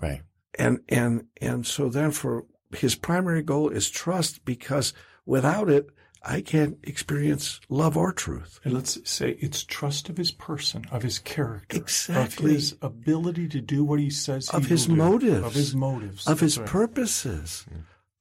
Right. 0.00 0.22
and 0.58 0.80
and 0.88 1.26
and 1.40 1.66
so 1.66 1.88
therefore 1.88 2.46
his 2.74 2.94
primary 2.94 3.42
goal 3.42 3.68
is 3.68 3.90
trust 3.90 4.44
because 4.46 4.94
without 5.26 5.68
it 5.68 5.90
i 6.24 6.40
can't 6.40 6.78
experience 6.84 7.60
love 7.68 7.94
or 7.98 8.10
truth 8.12 8.58
And 8.64 8.72
let's 8.72 8.98
say 9.04 9.36
it's 9.40 9.62
trust 9.64 10.08
of 10.08 10.16
his 10.16 10.30
person, 10.32 10.84
of 10.90 11.02
his 11.02 11.18
character, 11.18 11.76
Exactly. 11.76 12.50
of 12.50 12.56
his 12.56 12.76
ability 12.80 13.48
to 13.48 13.60
do 13.60 13.84
what 13.84 14.00
he 14.00 14.08
says, 14.08 14.48
he 14.48 14.56
of 14.56 14.64
his 14.66 14.88
will 14.88 14.94
do, 14.96 15.02
motives 15.02 15.44
of 15.46 15.54
his 15.54 15.74
motives, 15.74 16.26
of 16.26 16.40
his 16.40 16.58
right. 16.58 16.66
purposes 16.68 17.66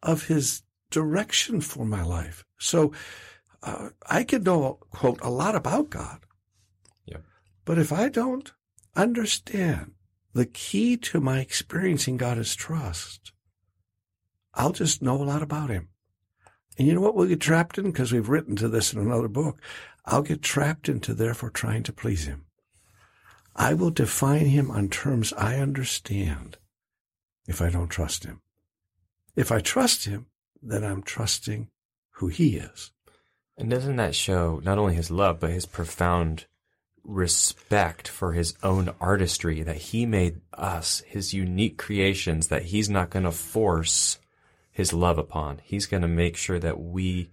of 0.03 0.27
his 0.27 0.63
direction 0.89 1.62
for 1.62 1.86
my 1.86 2.03
life 2.03 2.44
so 2.60 2.91
uh, 3.63 3.88
i 4.10 4.24
can 4.25 4.44
know 4.44 4.80
quote 4.89 5.20
a 5.22 5.30
lot 5.30 5.56
about 5.56 5.89
god 5.89 6.20
Yeah. 6.22 6.30
But 7.72 7.80
if 7.80 7.94
i 7.94 8.10
don't 8.10 8.51
understand 8.98 9.94
the 10.34 10.46
key 10.46 10.98
to 10.98 11.22
my 11.22 11.40
experiencing 11.40 12.18
god 12.18 12.38
is 12.38 12.54
trust 12.54 13.32
i'll 14.54 14.74
just 14.74 15.01
know 15.01 15.16
a 15.16 15.24
lot 15.24 15.42
about 15.42 15.70
him 15.70 15.88
And 16.78 16.88
you 16.88 16.94
know 16.94 17.01
what 17.01 17.16
we'll 17.16 17.28
get 17.28 17.40
trapped 17.40 17.78
in? 17.78 17.86
Because 17.86 18.12
we've 18.12 18.30
written 18.30 18.56
to 18.58 18.68
this 18.68 18.92
in 18.92 19.00
another 19.00 19.28
book. 19.28 19.62
I'll 20.06 20.24
get 20.24 20.42
trapped 20.42 20.90
into 20.90 21.13
therefore 21.13 21.50
trying 21.50 21.84
to 21.84 21.94
please 21.94 22.25
him. 22.25 22.46
I 23.56 23.74
will 23.74 23.92
define 23.92 24.48
him 24.48 24.72
on 24.72 24.90
terms 24.90 25.34
I 25.34 25.58
understand 25.58 26.58
if 27.48 27.62
I 27.62 27.70
don't 27.70 27.90
trust 27.90 28.24
him. 28.24 28.42
If 29.36 29.51
I 29.51 29.60
trust 29.60 30.06
him, 30.06 30.28
then 30.62 30.84
I'm 30.84 31.04
trusting 31.04 31.70
who 32.16 32.28
he 32.28 32.58
is. 32.58 32.92
And 33.58 33.70
doesn't 33.70 33.98
that 33.98 34.16
show 34.16 34.60
not 34.63 34.78
only 34.78 34.96
his 34.96 35.12
love, 35.12 35.40
but 35.40 35.51
his 35.51 35.66
profound 35.66 36.48
respect 37.03 38.08
for 38.08 38.34
his 38.34 38.53
own 38.63 38.89
artistry 39.00 39.63
that 39.63 39.75
he 39.77 40.05
made 40.05 40.41
us, 40.53 41.01
his 41.08 41.34
unique 41.34 41.77
creations 41.77 42.48
that 42.48 42.63
he's 42.63 42.89
not 42.89 43.10
going 43.10 43.25
to 43.25 43.31
force 43.31 44.20
his 44.72 44.93
love 44.93 45.17
upon. 45.17 45.60
He's 45.63 45.86
going 45.86 46.01
to 46.01 46.08
make 46.08 46.38
sure 46.38 46.60
that 46.60 46.79
we 46.79 47.29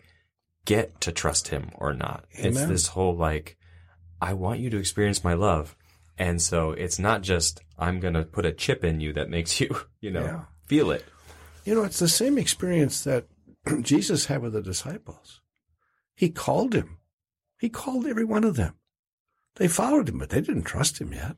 get 0.65 1.01
to 1.03 1.13
trust 1.13 1.49
him 1.49 1.71
or 1.75 1.93
not. 1.95 2.25
It's 2.31 2.65
this 2.65 2.89
whole 2.89 3.17
like, 3.17 3.57
I 4.21 4.33
want 4.35 4.61
you 4.61 4.71
to 4.71 4.79
experience 4.79 5.23
my 5.23 5.35
love. 5.35 5.77
And 6.19 6.43
so 6.43 6.73
it's 6.73 6.99
not 6.99 7.23
just, 7.23 7.61
I'm 7.79 8.01
going 8.01 8.15
to 8.15 8.25
put 8.25 8.45
a 8.45 8.53
chip 8.53 8.85
in 8.85 9.01
you 9.01 9.13
that 9.13 9.31
makes 9.31 9.61
you, 9.61 9.75
you 10.01 10.11
know, 10.11 10.25
Yeah. 10.25 10.41
feel 10.67 10.91
it. 10.91 11.05
You 11.65 11.75
know, 11.75 11.85
it's 11.85 11.99
the 12.01 12.09
same 12.09 12.39
experience 12.39 13.05
that 13.05 13.27
Jesus 13.83 14.27
had 14.27 14.43
with 14.43 14.55
the 14.55 14.63
disciples. 14.63 15.41
He 16.15 16.31
called 16.31 16.75
him. 16.75 16.99
He 17.61 17.69
called 17.69 18.07
every 18.07 18.25
one 18.25 18.45
of 18.45 18.57
them. 18.57 18.75
They 19.59 19.69
followed 19.69 20.09
him, 20.09 20.19
but 20.19 20.31
they 20.31 20.41
didn't 20.41 20.63
trust 20.65 21.01
him 21.01 21.13
yet. 21.13 21.37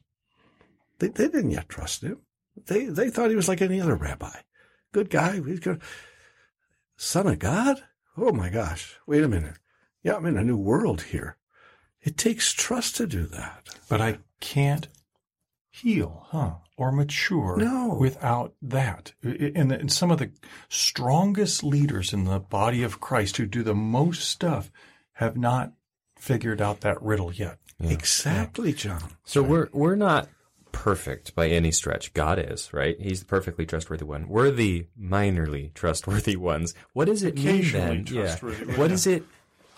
They, 0.98 1.08
they 1.08 1.28
didn't 1.28 1.50
yet 1.52 1.68
trust 1.68 2.02
him. 2.02 2.18
They, 2.66 2.84
they 2.86 3.10
thought 3.10 3.30
he 3.30 3.36
was 3.36 3.48
like 3.48 3.62
any 3.62 3.80
other 3.80 3.94
rabbi. 3.96 4.36
Good 4.92 5.08
guy. 5.10 5.40
He's 5.40 5.60
good. 5.60 5.80
Son 6.96 7.26
of 7.26 7.38
God? 7.38 7.82
Oh 8.16 8.32
my 8.32 8.50
gosh. 8.50 8.98
Wait 9.06 9.22
a 9.22 9.28
minute. 9.28 9.56
Yeah, 10.02 10.16
I'm 10.16 10.26
in 10.26 10.36
a 10.36 10.44
new 10.44 10.56
world 10.58 11.02
here. 11.02 11.36
It 12.02 12.16
takes 12.16 12.52
trust 12.52 12.96
to 12.96 13.06
do 13.06 13.26
that. 13.26 13.68
But 13.88 14.00
I 14.00 14.18
can't 14.40 14.88
heal, 15.70 16.26
huh? 16.28 16.54
Or 16.76 16.92
mature 16.92 17.56
No. 17.58 17.96
without 17.98 18.54
that. 18.62 19.12
And, 19.22 19.70
and 19.72 19.92
some 19.92 20.10
of 20.10 20.18
the 20.18 20.32
strongest 20.68 21.62
leaders 21.62 22.12
in 22.12 22.24
the 22.24 22.40
body 22.40 22.82
of 22.82 23.00
Christ 23.00 23.36
who 23.36 23.46
do 23.46 23.62
the 23.62 23.74
most 23.74 24.28
stuff 24.28 24.70
have 25.14 25.36
not 25.36 25.72
figured 26.18 26.60
out 26.60 26.80
that 26.80 27.00
riddle 27.02 27.32
yet. 27.32 27.58
Exactly, 27.82 28.72
John. 28.72 29.02
So 29.24 29.42
we're 29.42 29.68
we're 29.72 29.96
not 29.96 30.28
perfect 30.72 31.34
by 31.34 31.48
any 31.48 31.72
stretch. 31.72 32.12
God 32.14 32.38
is, 32.38 32.72
right? 32.72 32.98
He's 33.00 33.20
the 33.20 33.26
perfectly 33.26 33.66
trustworthy 33.66 34.04
one. 34.04 34.28
We're 34.28 34.50
the 34.50 34.86
minorly 35.00 35.72
trustworthy 35.74 36.36
ones. 36.36 36.74
What 36.92 37.06
does 37.06 37.22
it 37.22 37.36
mean 37.36 37.70
then? 37.72 38.06
Yeah. 38.10 38.36
What 38.76 38.90
yeah. 38.90 38.94
is 38.94 39.06
it? 39.06 39.24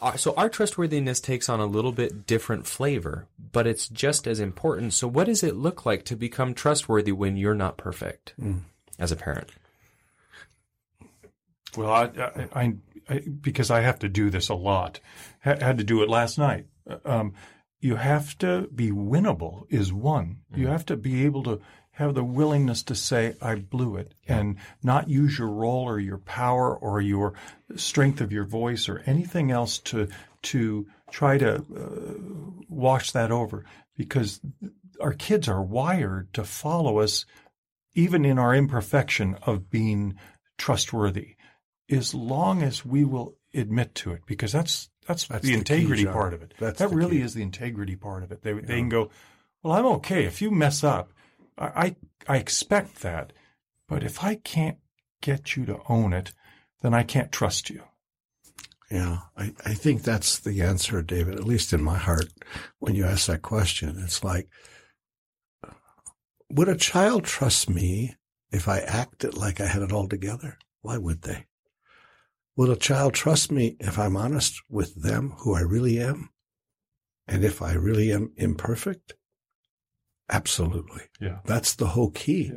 uh, 0.01 0.17
So 0.17 0.35
our 0.37 0.49
trustworthiness 0.49 1.21
takes 1.21 1.49
on 1.49 1.61
a 1.61 1.67
little 1.67 1.93
bit 1.93 2.27
different 2.27 2.67
flavor, 2.67 3.27
but 3.53 3.67
it's 3.67 3.89
just 3.89 4.27
as 4.27 4.41
important. 4.41 4.93
So 4.93 5.07
what 5.09 5.27
does 5.29 5.43
it 5.43 5.57
look 5.57 5.87
like 5.87 6.05
to 6.07 6.17
become 6.17 6.55
trustworthy 6.55 7.13
when 7.13 7.37
you're 7.37 7.55
not 7.55 7.77
perfect 7.77 8.35
as 8.99 9.13
a 9.13 9.17
parent? 9.17 9.51
Well, 11.77 11.91
I, 11.91 12.03
I, 12.05 12.49
I, 12.61 12.75
I 13.09 13.19
because 13.21 13.71
I 13.71 13.81
have 13.81 13.99
to 14.01 14.09
do 14.09 14.29
this 14.29 14.49
a 14.49 14.55
lot. 14.55 15.01
Ha- 15.45 15.57
had 15.61 15.79
to 15.79 15.85
do 15.85 16.03
it 16.03 16.09
last 16.09 16.37
night. 16.37 16.67
Um, 17.05 17.33
you 17.83 17.97
have 17.97 18.39
to 18.39 18.69
be 18.73 18.93
winnable 18.93 19.65
is 19.69 19.93
one. 19.93 20.39
You 20.55 20.69
have 20.69 20.87
to 20.87 20.97
be 20.97 21.25
able 21.25 21.43
to 21.43 21.61
have 21.91 22.15
the 22.15 22.23
willingness 22.23 22.85
to 22.85 22.95
say 22.95 23.35
I 23.43 23.57
blew 23.57 23.97
it 23.97 24.15
and 24.29 24.57
not 24.85 25.09
use 25.09 25.37
your 25.37 25.49
role 25.49 25.83
or 25.83 25.99
your 25.99 26.19
power 26.19 26.75
or 26.75 27.01
your 27.01 27.35
strength 27.75 28.21
of 28.21 28.33
your 28.33 28.45
voice 28.45 28.89
or 28.89 29.01
anything 29.05 29.51
else 29.51 29.79
to 29.81 30.09
to 30.43 30.87
try 31.11 31.39
to 31.39 31.57
uh, 31.57 32.61
wash 32.69 33.11
that 33.13 33.33
over 33.33 33.65
because 33.97 34.41
our 35.01 35.13
kids 35.13 35.49
are 35.49 35.63
wired 35.63 36.33
to 36.35 36.45
follow 36.45 36.99
us 36.99 37.27
even 37.95 38.25
in 38.25 38.39
our 38.39 38.55
imperfection 38.55 39.37
of 39.43 39.71
being 39.71 40.15
trustworthy. 40.57 41.35
As 41.91 42.15
long 42.15 42.63
as 42.63 42.87
we 42.87 43.05
will 43.05 43.35
admit 43.53 43.97
to 43.97 44.13
it 44.13 44.23
because 44.25 44.53
that's 44.53 44.89
that's, 45.07 45.27
That's 45.27 45.45
the 45.45 45.53
the 45.53 45.59
integrity 45.59 46.07
part 46.07 46.33
of 46.35 46.43
it 46.43 46.55
That's 46.59 46.79
that 46.79 46.89
really 46.91 47.19
key. 47.19 47.23
is 47.23 47.35
the 47.35 47.43
integrity 47.43 47.97
part 47.97 48.23
of 48.23 48.33
it 48.33 48.43
they, 48.43 48.53
they 48.53 48.77
can 48.79 48.89
go 48.89 49.11
well 49.63 49.73
i'm 49.75 49.87
okay 49.87 50.25
if 50.25 50.41
you 50.43 50.51
mess 50.51 50.83
up 50.85 51.13
I, 51.59 51.67
I 52.27 52.35
i 52.35 52.37
expect 52.39 53.03
that 53.03 53.33
but 53.89 54.03
if 54.05 54.23
i 54.23 54.37
can't 54.37 54.79
get 55.21 55.57
you 55.57 55.65
to 55.67 55.81
own 55.89 56.13
it 56.13 56.33
then 56.83 56.95
i 56.95 57.03
can't 57.03 57.33
trust 57.33 57.69
you 57.71 57.83
Yeah, 58.91 59.19
I, 59.37 59.55
I 59.65 59.75
think 59.75 60.03
that's 60.03 60.39
the 60.39 60.61
answer, 60.63 61.01
David, 61.03 61.35
at 61.37 61.45
least 61.47 61.73
in 61.73 61.83
my 61.83 61.97
heart, 61.97 62.27
when 62.79 62.95
you 62.95 63.07
ask 63.07 63.27
that 63.27 63.41
question. 63.41 63.97
It's 64.05 64.23
like, 64.23 64.49
would 66.51 66.69
a 66.69 66.77
child 66.77 67.25
trust 67.25 67.71
me 67.71 68.17
if 68.51 68.69
I 68.69 68.81
acted 68.81 69.35
like 69.35 69.61
I 69.63 69.67
had 69.67 69.81
it 69.83 69.93
all 69.93 70.09
together? 70.09 70.59
Why 70.83 70.99
would 70.99 71.23
they? 71.23 71.47
Will 72.57 72.71
a 72.71 72.77
child 72.77 73.15
trust 73.15 73.51
me 73.51 73.77
if 73.81 73.99
I'm 73.99 74.17
honest 74.17 74.61
with 74.69 75.03
them, 75.03 75.35
who 75.39 75.55
I 75.55 75.61
really 75.61 75.99
am? 75.99 76.31
And 77.27 77.45
if 77.45 77.63
I 77.63 77.73
really 77.73 78.13
am 78.13 78.33
imperfect? 78.37 79.15
Absolutely. 80.29 81.03
yeah 81.21 81.39
That's 81.45 81.75
the 81.75 81.89
whole 81.89 82.11
key. 82.11 82.53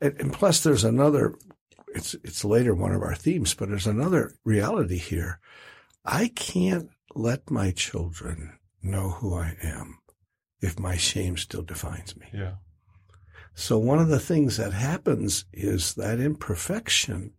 And, 0.00 0.20
and 0.20 0.32
plus, 0.32 0.62
there's 0.62 0.84
another. 0.84 1.34
It's 1.94 2.14
it's 2.24 2.44
later 2.44 2.74
one 2.74 2.92
of 2.92 3.02
our 3.02 3.14
themes, 3.14 3.54
but 3.54 3.68
there's 3.68 3.86
another 3.86 4.34
reality 4.44 4.98
here. 4.98 5.40
I 6.04 6.28
can't 6.28 6.90
let 7.14 7.50
my 7.50 7.70
children 7.70 8.58
know 8.82 9.10
who 9.10 9.34
I 9.34 9.56
am 9.62 9.98
if 10.60 10.78
my 10.78 10.96
shame 10.96 11.36
still 11.36 11.62
defines 11.62 12.16
me. 12.16 12.26
yeah 12.32 12.54
So 13.54 13.78
one 13.78 13.98
of 13.98 14.08
the 14.08 14.20
things 14.20 14.58
that 14.58 14.72
happens 14.72 15.46
is 15.52 15.94
that 15.94 16.20
imperfection. 16.20 17.32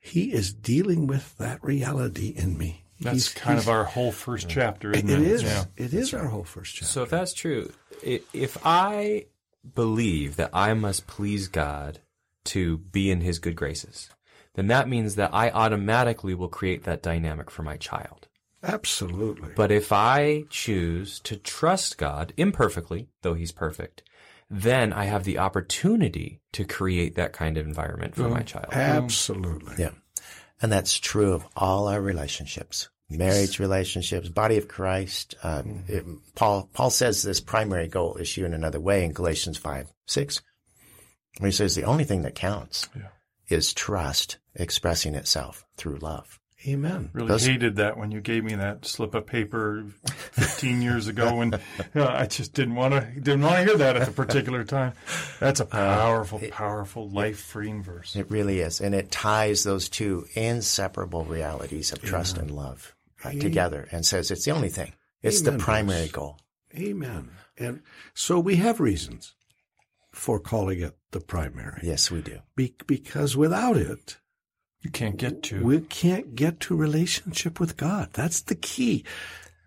He 0.00 0.32
is 0.32 0.52
dealing 0.52 1.06
with 1.06 1.36
that 1.38 1.62
reality 1.62 2.32
in 2.36 2.56
me. 2.58 2.84
that's 3.00 3.12
He's- 3.28 3.34
kind 3.34 3.58
of 3.58 3.68
our 3.68 3.84
whole 3.84 4.10
first 4.12 4.48
chapter 4.48 4.90
It 4.90 5.04
isn't 5.04 5.10
it, 5.10 5.20
is. 5.26 5.42
yeah 5.44 5.64
It 5.76 5.94
is 5.94 6.12
our 6.14 6.26
whole 6.26 6.44
first 6.44 6.74
chapter. 6.74 6.86
So 6.86 7.02
if 7.04 7.10
that's 7.10 7.32
true, 7.32 7.72
if 8.02 8.56
I 8.64 9.26
believe 9.74 10.36
that 10.36 10.50
I 10.52 10.74
must 10.74 11.06
please 11.06 11.46
God 11.48 12.00
to 12.46 12.78
be 12.78 13.10
in 13.10 13.20
his 13.20 13.38
good 13.38 13.54
graces, 13.56 14.10
then 14.54 14.66
that 14.68 14.88
means 14.88 15.14
that 15.16 15.32
I 15.32 15.50
automatically 15.50 16.34
will 16.34 16.48
create 16.48 16.84
that 16.84 17.02
dynamic 17.02 17.50
for 17.50 17.62
my 17.62 17.76
child. 17.76 18.26
Absolutely. 18.62 19.52
But 19.54 19.70
if 19.70 19.92
I 19.92 20.44
choose 20.50 21.20
to 21.20 21.36
trust 21.36 21.98
God 21.98 22.32
imperfectly, 22.36 23.08
though 23.22 23.34
he's 23.34 23.52
perfect, 23.52 24.02
then 24.50 24.92
I 24.92 25.04
have 25.04 25.24
the 25.24 25.38
opportunity 25.38 26.40
to 26.52 26.64
create 26.64 27.16
that 27.16 27.32
kind 27.32 27.56
of 27.58 27.66
environment 27.66 28.14
for 28.14 28.28
my 28.28 28.42
child. 28.42 28.66
Absolutely. 28.72 29.74
Yeah. 29.78 29.90
And 30.62 30.72
that's 30.72 30.98
true 30.98 31.32
of 31.34 31.46
all 31.56 31.86
our 31.88 32.00
relationships, 32.00 32.88
marriage 33.10 33.58
relationships, 33.58 34.28
body 34.28 34.56
of 34.56 34.66
Christ. 34.68 35.34
Uh, 35.42 35.62
it- 35.86 36.04
Paul, 36.34 36.68
Paul 36.72 36.90
says 36.90 37.22
this 37.22 37.40
primary 37.40 37.88
goal 37.88 38.16
issue 38.20 38.44
in 38.44 38.54
another 38.54 38.80
way 38.80 39.04
in 39.04 39.12
Galatians 39.12 39.58
5, 39.58 39.92
6, 40.06 40.42
where 41.38 41.48
he 41.48 41.52
says 41.52 41.74
the 41.74 41.84
only 41.84 42.04
thing 42.04 42.22
that 42.22 42.34
counts 42.34 42.88
Yeah. 42.96 43.08
is 43.48 43.72
trust 43.74 44.38
expressing 44.54 45.14
itself 45.14 45.64
through 45.76 45.98
love. 45.98 46.40
Amen. 46.66 47.10
Really 47.12 47.38
hated 47.38 47.76
that 47.76 47.96
when 47.96 48.10
you 48.10 48.20
gave 48.20 48.42
me 48.42 48.56
that 48.56 48.84
slip 48.84 49.14
of 49.14 49.26
paper 49.26 49.84
15 50.32 50.82
years 50.82 51.06
ago, 51.06 51.40
and 51.40 51.54
uh, 51.54 51.58
I 52.04 52.26
just 52.26 52.52
didn't 52.52 52.74
want 52.74 52.94
to 52.94 53.00
didn't 53.20 53.42
want 53.42 53.56
to 53.56 53.64
hear 53.64 53.76
that 53.78 53.96
at 53.96 54.06
the 54.06 54.12
particular 54.12 54.64
time. 54.64 54.94
That's 55.38 55.60
a 55.60 55.64
powerful, 55.64 56.40
powerful, 56.50 57.08
life 57.08 57.38
freeing 57.38 57.84
verse. 57.84 58.16
It 58.16 58.28
really 58.30 58.58
is. 58.58 58.80
And 58.80 58.92
it 58.92 59.12
ties 59.12 59.62
those 59.62 59.88
two 59.88 60.26
inseparable 60.34 61.24
realities 61.24 61.92
of 61.92 62.02
trust 62.02 62.38
and 62.38 62.50
love 62.50 62.96
uh, 63.24 63.30
together 63.30 63.86
and 63.92 64.04
says 64.04 64.32
it's 64.32 64.44
the 64.44 64.50
only 64.50 64.68
thing. 64.68 64.92
It's 65.22 65.40
Amen, 65.42 65.58
the 65.58 65.64
primary 65.64 66.08
goal. 66.08 66.40
Amen. 66.76 67.30
And 67.56 67.82
so 68.14 68.40
we 68.40 68.56
have 68.56 68.80
reasons 68.80 69.34
for 70.12 70.40
calling 70.40 70.80
it 70.80 70.96
the 71.12 71.20
primary. 71.20 71.80
Yes, 71.84 72.10
we 72.10 72.20
do. 72.20 72.40
Be- 72.56 72.74
because 72.86 73.36
without 73.36 73.76
it, 73.76 74.18
You 74.82 74.90
can't 74.90 75.16
get 75.16 75.42
to. 75.44 75.62
we 75.62 75.80
can't 75.80 76.34
get 76.34 76.60
to 76.60 76.76
relationship 76.76 77.58
with 77.58 77.76
God. 77.76 78.10
That's 78.12 78.42
the 78.42 78.54
key. 78.54 79.04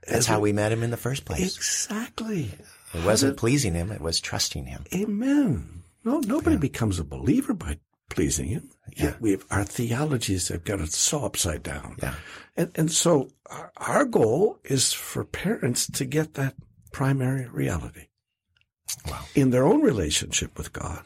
That's 0.08 0.26
how 0.26 0.40
we 0.40 0.54
met 0.54 0.72
him 0.72 0.84
in 0.84 0.92
the 0.92 0.98
first 0.98 1.26
place. 1.26 1.56
Exactly. 1.56 2.52
It 2.94 3.06
wasn't 3.06 3.38
pleasing 3.38 3.74
him, 3.74 3.92
it 3.92 4.02
was 4.02 4.20
trusting 4.20 4.66
him. 4.66 4.86
Amen. 4.94 5.84
No, 6.04 6.20
nobody 6.20 6.58
becomes 6.58 7.00
a 7.00 7.04
believer 7.04 7.54
by 7.54 7.78
pleasing 8.10 8.50
him. 8.50 8.70
Yeah. 8.96 9.16
We 9.20 9.32
have, 9.32 9.46
our 9.52 9.64
theologies 9.64 10.50
have 10.50 10.64
got 10.64 10.82
it 10.82 10.92
so 10.92 11.24
upside 11.24 11.64
down. 11.64 11.98
Yeah. 12.02 12.16
And, 12.58 12.72
and 12.76 12.92
so 12.92 13.30
our, 13.46 13.72
our 13.78 14.06
goal 14.06 14.60
is 14.64 14.92
for 14.92 15.24
parents 15.24 15.88
to 15.88 16.06
get 16.06 16.34
that 16.34 16.56
primary 16.92 17.48
reality 17.48 18.08
in 19.36 19.52
their 19.52 19.66
own 19.66 19.82
relationship 19.82 20.58
with 20.58 20.74
God 20.74 21.04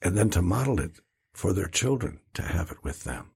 and 0.00 0.16
then 0.16 0.30
to 0.30 0.40
model 0.40 0.80
it 0.80 0.92
for 1.32 1.52
their 1.52 1.68
children 1.68 2.20
to 2.34 2.42
have 2.42 2.70
it 2.70 2.82
with 2.82 3.04
them. 3.04 3.30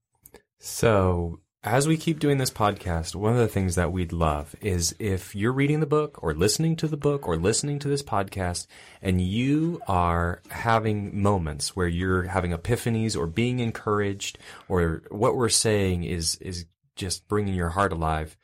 So 0.59 1.41
as 1.67 1.89
we 1.89 1.97
keep 1.97 2.21
doing 2.21 2.39
this 2.39 2.51
podcast, 2.51 3.17
one 3.17 3.33
of 3.33 3.39
the 3.39 3.49
things 3.49 3.75
that 3.75 3.91
we'd 3.91 4.13
love 4.13 4.55
is 4.61 4.95
if 5.01 5.35
you're 5.35 5.53
reading 5.53 5.81
the 5.81 5.87
book 5.87 6.23
or 6.23 6.33
listening 6.33 6.77
to 6.77 6.87
the 6.87 6.97
book 6.97 7.27
or 7.27 7.37
listening 7.37 7.81
to 7.81 7.89
this 7.89 8.05
podcast 8.05 8.69
and 9.03 9.21
you 9.21 9.81
are 9.89 10.43
having 10.51 11.21
moments 11.21 11.75
where 11.75 11.89
you're 11.89 12.25
having 12.25 12.53
epiphanies 12.53 13.17
or 13.17 13.27
being 13.27 13.59
encouraged 13.59 14.39
or 14.69 15.03
what 15.11 15.35
we're 15.35 15.49
saying 15.49 16.05
is, 16.05 16.37
is 16.37 16.67
just 16.95 17.27
bringing 17.27 17.55
your 17.55 17.71
heart 17.71 17.93
alive, 17.93 18.37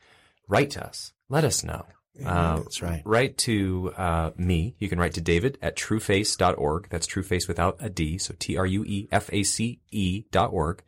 write 0.49 0.71
to 0.71 0.85
us. 0.85 1.13
Let 1.29 1.45
us 1.45 1.63
know. 1.63 1.85
Uh, 2.23 2.57
That's 2.57 2.81
right. 2.81 3.01
Write 3.05 3.37
to 3.39 3.91
uh, 3.97 4.31
me. 4.37 4.75
You 4.79 4.87
can 4.89 4.99
write 4.99 5.13
to 5.15 5.21
David 5.21 5.57
at 5.61 5.75
trueface.org. 5.75 6.87
That's 6.89 7.07
trueface 7.07 7.47
without 7.47 7.77
a 7.79 7.89
D. 7.89 8.17
So 8.17 8.35
T 8.37 8.55
R 8.57 8.65
U 8.65 8.83
E 8.85 9.07
F 9.11 9.29
A 9.33 9.43
C 9.43 9.79
E 9.91 10.23
dot 10.31 10.51
org. 10.53 10.83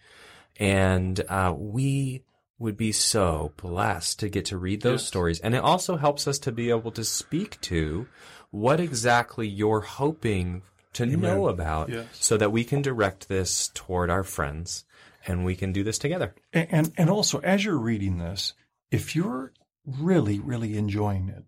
And 0.58 1.20
uh, 1.28 1.54
we 1.58 2.24
would 2.60 2.78
be 2.78 2.92
so 2.92 3.52
blessed 3.58 4.20
to 4.20 4.30
get 4.30 4.46
to 4.46 4.58
read 4.58 4.82
those 4.82 5.02
Yes. 5.02 5.08
stories. 5.08 5.40
And 5.42 5.54
it 5.56 5.62
also 5.64 5.98
helps 5.98 6.28
us 6.28 6.40
to 6.40 6.52
be 6.52 6.70
able 6.70 6.92
to 6.92 7.04
speak 7.04 7.60
to 7.62 8.08
what 8.52 8.80
exactly 8.80 9.48
you're 9.48 9.82
hoping 9.82 10.62
to 10.94 11.06
know 11.06 11.50
about 11.50 11.90
Yes. 11.90 12.08
so 12.14 12.38
that 12.38 12.54
we 12.54 12.64
can 12.64 12.82
direct 12.82 13.28
this 13.28 13.70
toward 13.74 14.10
our 14.10 14.24
friends 14.24 14.86
and 15.28 15.44
we 15.44 15.56
can 15.56 15.74
do 15.74 15.84
this 15.84 15.98
together. 15.98 16.34
And, 16.54 16.68
and 16.72 16.92
and 16.98 17.10
also 17.10 17.40
as 17.40 17.66
you're 17.66 17.78
reading 17.78 18.20
this, 18.20 18.54
if 18.92 19.16
you're 19.16 19.52
really 19.86 20.40
really 20.40 20.78
enjoying 20.78 21.30
it, 21.30 21.44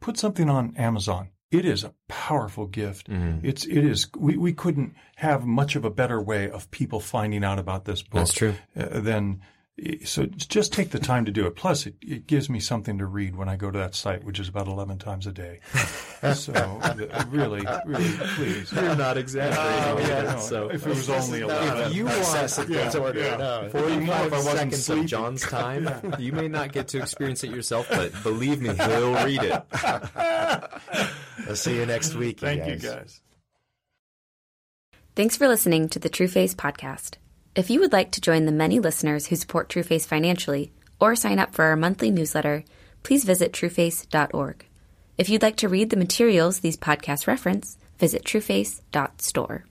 put 0.00 0.16
something 0.18 0.48
on 0.48 0.76
Amazon. 0.76 1.30
It 1.50 1.66
is 1.66 1.84
a 1.84 1.92
powerful 2.08 2.66
gift. 2.66 3.10
Mm-hmm. 3.10 3.46
It's 3.46 3.66
it 3.66 3.84
is 3.84 4.08
we, 4.16 4.36
we 4.36 4.52
couldn't 4.52 4.94
have 5.16 5.44
much 5.44 5.76
of 5.76 5.84
a 5.84 5.90
better 5.90 6.20
way 6.20 6.50
of 6.50 6.70
people 6.70 6.98
finding 6.98 7.44
out 7.44 7.58
about 7.58 7.84
this 7.84 8.02
book. 8.02 8.20
That's 8.20 8.32
true. 8.32 8.54
Uh, 8.74 9.00
than 9.00 9.42
so 10.04 10.26
just 10.26 10.72
take 10.72 10.90
the 10.90 10.98
time 10.98 11.24
to 11.24 11.32
do 11.32 11.46
it. 11.46 11.56
Plus, 11.56 11.86
it, 11.86 11.94
it 12.02 12.26
gives 12.26 12.50
me 12.50 12.60
something 12.60 12.98
to 12.98 13.06
read 13.06 13.36
when 13.36 13.48
I 13.48 13.56
go 13.56 13.70
to 13.70 13.78
that 13.78 13.94
site, 13.94 14.22
which 14.22 14.38
is 14.38 14.48
about 14.48 14.68
eleven 14.68 14.98
times 14.98 15.26
a 15.26 15.32
day. 15.32 15.60
so 16.34 16.52
uh, 16.54 17.24
really, 17.30 17.66
really, 17.86 18.12
please. 18.36 18.70
You're 18.72 18.96
not 18.96 19.16
exaggerating. 19.16 20.06
Yeah, 20.06 20.40
no, 20.50 20.68
if 20.68 20.86
it 20.86 20.88
was 20.88 21.08
only 21.08 21.40
eleven. 21.40 21.90
If 21.90 21.96
you 21.96 22.04
want 22.04 22.68
yeah. 22.68 23.68
45 23.68 24.32
wasn't 24.32 24.56
seconds 24.56 24.84
sleeping. 24.84 25.04
of 25.04 25.10
John's 25.10 25.42
time, 25.42 26.14
you 26.18 26.32
may 26.32 26.48
not 26.48 26.72
get 26.72 26.88
to 26.88 26.98
experience 26.98 27.42
it 27.42 27.50
yourself, 27.50 27.88
but 27.88 28.12
believe 28.22 28.60
me, 28.60 28.74
he'll 28.74 29.14
read 29.24 29.42
it. 29.42 29.62
I'll 31.48 31.56
see 31.56 31.76
you 31.76 31.86
next 31.86 32.14
week. 32.14 32.40
Thank 32.40 32.66
you 32.66 32.76
guys. 32.76 32.82
guys. 32.82 33.20
Thanks 35.14 35.36
for 35.36 35.48
listening 35.48 35.88
to 35.90 35.98
the 35.98 36.08
Trueface 36.08 36.54
podcast. 36.54 37.16
If 37.54 37.68
you 37.68 37.80
would 37.80 37.92
like 37.92 38.10
to 38.12 38.20
join 38.20 38.46
the 38.46 38.52
many 38.52 38.80
listeners 38.80 39.26
who 39.26 39.36
support 39.36 39.68
Trueface 39.68 40.06
financially 40.06 40.72
or 40.98 41.14
sign 41.14 41.38
up 41.38 41.54
for 41.54 41.66
our 41.66 41.76
monthly 41.76 42.10
newsletter, 42.10 42.64
please 43.02 43.24
visit 43.24 43.52
trueface.org. 43.52 44.66
If 45.18 45.28
you'd 45.28 45.42
like 45.42 45.56
to 45.56 45.68
read 45.68 45.90
the 45.90 45.96
materials 45.98 46.60
these 46.60 46.78
podcasts 46.78 47.26
reference, 47.26 47.76
visit 47.98 48.24
trueface.store. 48.24 49.66